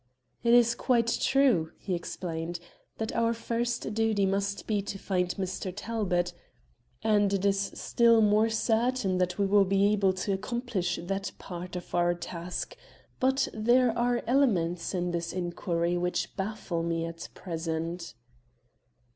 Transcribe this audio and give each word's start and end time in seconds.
"It 0.41 0.55
is 0.55 0.73
quite 0.73 1.19
true," 1.21 1.73
he 1.77 1.93
explained, 1.93 2.59
"that 2.97 3.15
our 3.15 3.35
first 3.35 3.93
duty 3.93 4.25
must 4.25 4.65
be 4.65 4.81
to 4.81 4.97
find 4.97 5.29
Mr. 5.35 5.71
Talbot, 5.75 6.33
and 7.03 7.31
it 7.31 7.45
is 7.45 7.59
still 7.75 8.19
more 8.19 8.49
certain 8.49 9.19
that 9.19 9.37
we 9.37 9.45
will 9.45 9.63
be 9.63 9.93
able 9.93 10.13
to 10.13 10.33
accomplish 10.33 10.97
that 11.03 11.31
part 11.37 11.75
of 11.75 11.93
our 11.93 12.15
task; 12.15 12.75
but 13.19 13.47
there 13.53 13.95
are 13.95 14.23
elements 14.25 14.95
in 14.95 15.11
this 15.11 15.31
inquiry 15.33 15.97
which 15.97 16.35
baffle 16.35 16.81
me 16.81 17.05
at 17.05 17.29
present." 17.35 18.15